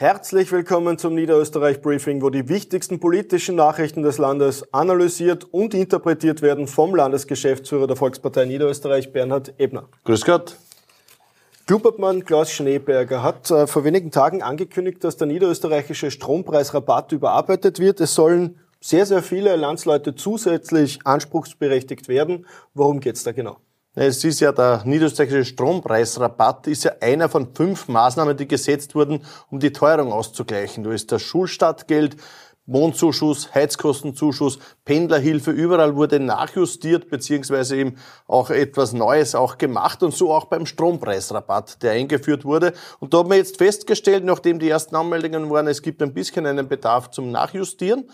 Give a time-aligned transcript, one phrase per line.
[0.00, 6.40] Herzlich willkommen zum Niederösterreich Briefing, wo die wichtigsten politischen Nachrichten des Landes analysiert und interpretiert
[6.40, 9.88] werden vom Landesgeschäftsführer der Volkspartei Niederösterreich, Bernhard Ebner.
[10.04, 10.54] Grüß Gott.
[11.66, 18.00] Klubobmann Klaus Schneeberger hat äh, vor wenigen Tagen angekündigt, dass der niederösterreichische Strompreisrabatt überarbeitet wird.
[18.00, 22.46] Es sollen sehr, sehr viele Landsleute zusätzlich anspruchsberechtigt werden.
[22.72, 23.56] Worum geht's da genau?
[24.00, 29.24] Es ist ja der niederösterreichische Strompreisrabatt, ist ja einer von fünf Maßnahmen, die gesetzt wurden,
[29.50, 30.84] um die Teuerung auszugleichen.
[30.84, 32.16] Da ist das Schulstartgeld,
[32.66, 37.96] Wohnzuschuss, Heizkostenzuschuss, Pendlerhilfe, überall wurde nachjustiert, beziehungsweise eben
[38.28, 42.74] auch etwas Neues auch gemacht und so auch beim Strompreisrabatt, der eingeführt wurde.
[43.00, 46.46] Und da haben wir jetzt festgestellt, nachdem die ersten Anmeldungen waren, es gibt ein bisschen
[46.46, 48.08] einen Bedarf zum Nachjustieren.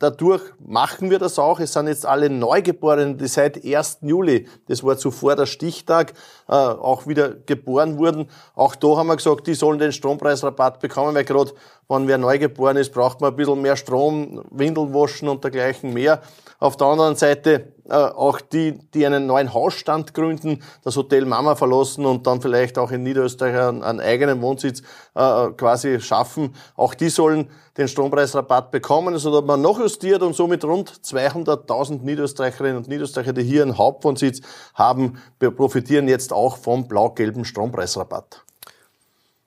[0.00, 1.60] Dadurch machen wir das auch.
[1.60, 3.98] Es sind jetzt alle Neugeborenen, die seit 1.
[4.00, 6.14] Juli, das war zuvor der Stichtag,
[6.48, 8.26] äh, auch wieder geboren wurden.
[8.54, 11.52] Auch da haben wir gesagt, die sollen den Strompreisrabatt bekommen, weil gerade
[11.88, 16.22] wenn wer neugeboren ist, braucht man ein bisschen mehr Strom, Windeln waschen und dergleichen mehr.
[16.58, 22.06] Auf der anderen Seite auch die, die einen neuen Hausstand gründen, das Hotel Mama verlassen
[22.06, 24.82] und dann vielleicht auch in Niederösterreich einen, einen eigenen Wohnsitz
[25.14, 26.54] äh, quasi schaffen.
[26.76, 29.14] Auch die sollen den Strompreisrabatt bekommen.
[29.14, 33.78] Das hat man noch justiert und somit rund 200.000 Niederösterreicherinnen und Niederösterreicher, die hier einen
[33.78, 34.40] Hauptwohnsitz
[34.74, 38.44] haben, profitieren jetzt auch vom blau-gelben Strompreisrabatt.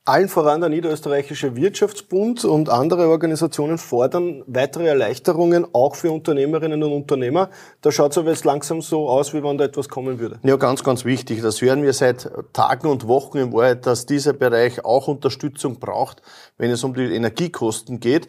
[0.06, 6.92] Allen voran der Niederösterreichische Wirtschaftsbund und andere Organisationen fordern weitere Erleichterungen auch für Unternehmerinnen und
[6.92, 7.50] Unternehmer.
[7.80, 10.40] Da schaut es aber jetzt langsam so aus, wie wenn da etwas kommen würde.
[10.44, 11.42] Ja, ganz, ganz wichtig.
[11.42, 16.22] Das hören wir seit Tagen und Wochen in Wahrheit, dass dieser Bereich auch Unterstützung braucht,
[16.58, 18.28] wenn es um die Energiekosten geht.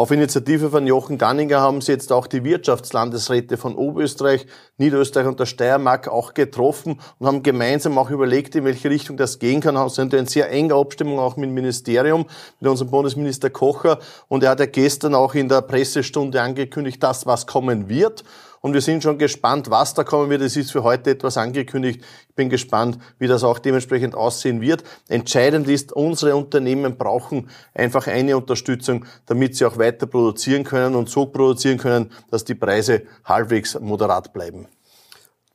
[0.00, 4.46] Auf Initiative von Jochen Ganninger haben sie jetzt auch die Wirtschaftslandesräte von Oberösterreich,
[4.78, 9.38] Niederösterreich und der Steiermark auch getroffen und haben gemeinsam auch überlegt, in welche Richtung das
[9.38, 9.76] gehen kann.
[9.90, 12.24] Sie sind in sehr enger Abstimmung auch mit dem Ministerium,
[12.60, 13.98] mit unserem Bundesminister Kocher.
[14.28, 18.24] Und er hat ja gestern auch in der Pressestunde angekündigt, dass was kommen wird.
[18.62, 20.42] Und wir sind schon gespannt, was da kommen wird.
[20.42, 22.04] Es ist für heute etwas angekündigt.
[22.28, 24.84] Ich bin gespannt, wie das auch dementsprechend aussehen wird.
[25.08, 31.08] Entscheidend ist, unsere Unternehmen brauchen einfach eine Unterstützung, damit sie auch weiter produzieren können und
[31.08, 34.66] so produzieren können, dass die Preise halbwegs moderat bleiben.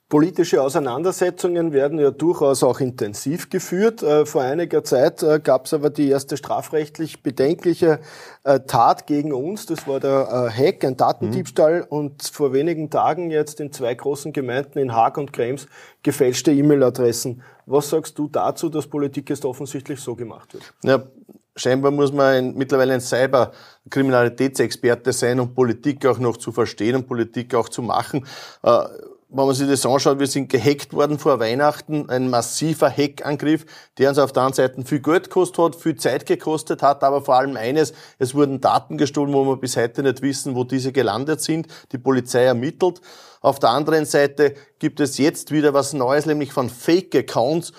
[0.08, 4.04] Politische Auseinandersetzungen werden ja durchaus auch intensiv geführt.
[4.04, 8.00] Äh, vor einiger Zeit äh, gab es aber die erste strafrechtlich bedenkliche
[8.44, 9.66] äh, Tat gegen uns.
[9.66, 11.80] Das war der Hack, ein Datendiebstahl.
[11.80, 11.86] Mhm.
[11.90, 15.66] Und vor wenigen Tagen jetzt in zwei großen Gemeinden in Haag und Krems
[16.04, 17.42] gefälschte E-Mail-Adressen.
[17.66, 20.72] Was sagst du dazu, dass Politik jetzt offensichtlich so gemacht wird?
[20.84, 21.02] Ja,
[21.56, 27.08] scheinbar muss man ein, mittlerweile ein Cyber-Kriminalitätsexperte sein, um Politik auch noch zu verstehen und
[27.08, 28.24] Politik auch zu machen
[29.30, 33.66] wenn man sich das anschaut, wir sind gehackt worden vor Weihnachten, ein massiver Hackangriff,
[33.98, 37.22] der uns auf der anderen Seite viel Geld gekostet hat, viel Zeit gekostet hat, aber
[37.22, 40.92] vor allem eines, es wurden Daten gestohlen, wo wir bis heute nicht wissen, wo diese
[40.92, 41.68] gelandet sind.
[41.92, 43.02] Die Polizei ermittelt.
[43.42, 47.74] Auf der anderen Seite gibt es jetzt wieder was Neues, nämlich von Fake-Accounts,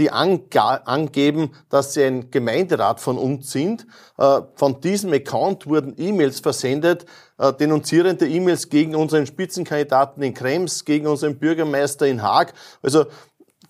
[0.00, 3.86] die angeben, dass sie ein Gemeinderat von uns sind.
[4.16, 7.04] Äh, von diesem Account wurden E-Mails versendet,
[7.38, 12.54] äh, denunzierende E-Mails gegen unseren Spitzenkandidaten in Krems, gegen unseren Bürgermeister in Haag.
[12.82, 13.04] Also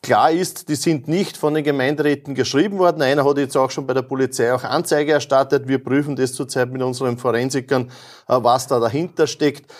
[0.02, 3.02] Klar ist, die sind nicht von den Gemeinderäten geschrieben worden.
[3.02, 5.68] Einer hat jetzt auch schon bei der Polizei auch Anzeige erstattet.
[5.68, 7.90] Wir prüfen das zurzeit mit unseren Forensikern,
[8.26, 9.70] äh, was da dahinter steckt.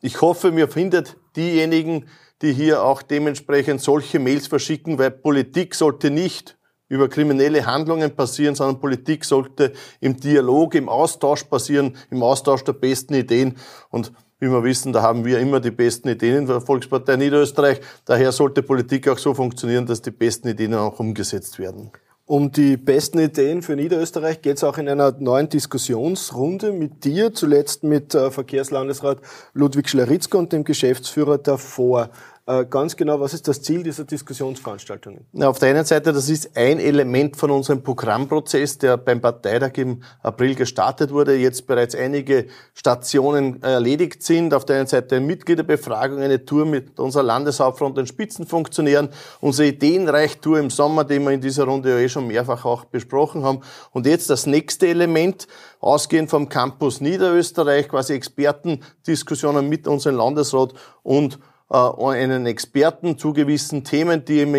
[0.00, 2.06] Ich hoffe, mir findet diejenigen,
[2.42, 6.58] die hier auch dementsprechend solche Mails verschicken, weil Politik sollte nicht
[6.88, 12.74] über kriminelle Handlungen passieren, sondern Politik sollte im Dialog, im Austausch passieren, im Austausch der
[12.74, 13.56] besten Ideen.
[13.88, 17.80] Und wie wir wissen, da haben wir immer die besten Ideen in der Volkspartei Niederösterreich.
[18.04, 21.92] Daher sollte Politik auch so funktionieren, dass die besten Ideen auch umgesetzt werden.
[22.24, 27.34] Um die besten Ideen für Niederösterreich geht es auch in einer neuen Diskussionsrunde mit dir,
[27.34, 29.18] zuletzt mit äh, Verkehrslandesrat
[29.54, 32.10] Ludwig Schlaritzko und dem Geschäftsführer davor.
[32.44, 35.26] Äh, ganz genau, was ist das Ziel dieser Diskussionsveranstaltungen?
[35.30, 39.76] Na, auf der einen Seite, das ist ein Element von unserem Programmprozess, der beim Parteitag
[39.76, 44.54] im April gestartet wurde, jetzt bereits einige Stationen erledigt sind.
[44.54, 49.10] Auf der einen Seite eine Mitgliederbefragung, eine Tour mit unserer Landeshauptfront den Spitzenfunktionären,
[49.40, 53.44] unsere Ideenreichtour im Sommer, die wir in dieser Runde ja eh schon mehrfach auch besprochen
[53.44, 53.60] haben.
[53.92, 55.46] Und jetzt das nächste Element,
[55.78, 60.74] ausgehend vom Campus Niederösterreich, quasi Expertendiskussionen mit unserem Landesrat
[61.04, 61.38] und
[61.72, 64.54] einen Experten zu gewissen Themen, die im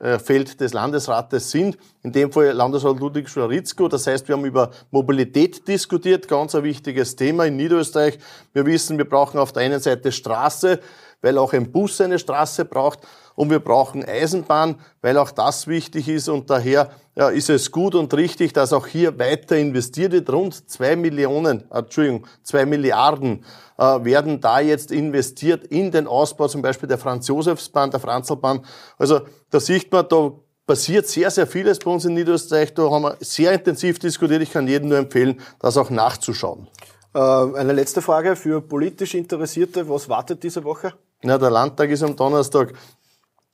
[0.00, 1.76] äh, Feld des Landesrates sind.
[2.02, 3.86] In dem Fall Landesrat Ludwig Schlaritzko.
[3.88, 8.18] Das heißt, wir haben über Mobilität diskutiert, ganz ein wichtiges Thema in Niederösterreich.
[8.54, 10.80] Wir wissen, wir brauchen auf der einen Seite Straße,
[11.22, 13.00] weil auch ein Bus eine Straße braucht
[13.34, 17.94] und wir brauchen Eisenbahn, weil auch das wichtig ist und daher ja, ist es gut
[17.94, 20.30] und richtig, dass auch hier weiter investiert wird.
[20.30, 23.44] Rund zwei Millionen, äh, Entschuldigung, zwei Milliarden
[23.78, 28.64] äh, werden da jetzt investiert in den Ausbau zum Beispiel der Franz-Josefs-Bahn, der Franzlbahn.
[28.98, 29.20] Also
[29.50, 30.32] da sieht man, da
[30.66, 32.74] passiert sehr, sehr vieles bei uns in Niederösterreich.
[32.74, 34.42] Da haben wir sehr intensiv diskutiert.
[34.42, 36.68] Ich kann jedem nur empfehlen, das auch nachzuschauen.
[37.12, 39.88] Äh, eine letzte Frage für politisch Interessierte.
[39.88, 40.92] Was wartet diese Woche?
[41.22, 42.72] Na, der Landtag ist am Donnerstag.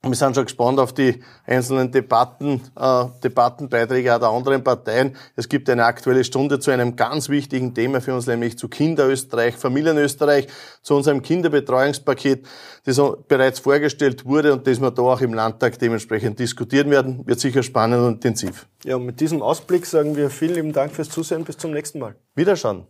[0.02, 5.16] Wir sind schon gespannt auf die einzelnen Debatten, äh, Debattenbeiträge auch der anderen Parteien.
[5.34, 9.56] Es gibt eine aktuelle Stunde zu einem ganz wichtigen Thema für uns, nämlich zu Kinderösterreich,
[9.56, 10.46] Familienösterreich,
[10.82, 12.46] zu unserem Kinderbetreuungspaket,
[12.84, 17.26] das bereits vorgestellt wurde und das wir da auch im Landtag dementsprechend diskutieren werden.
[17.26, 18.68] Wird sicher spannend und intensiv.
[18.84, 21.42] Ja, und mit diesem Ausblick sagen wir vielen lieben Dank fürs Zusehen.
[21.42, 22.14] Bis zum nächsten Mal.
[22.36, 22.86] Wiederschauen.